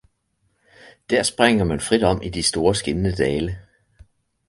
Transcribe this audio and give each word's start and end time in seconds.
der 1.11 1.23
springer 1.23 1.63
man 1.63 1.79
frit 1.79 2.03
om 2.03 2.21
i 2.23 2.29
de 2.29 2.43
store 2.43 2.75
skinnende 2.75 3.11
dale! 3.15 3.59